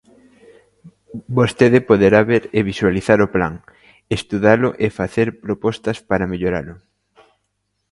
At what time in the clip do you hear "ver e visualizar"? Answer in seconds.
2.31-3.19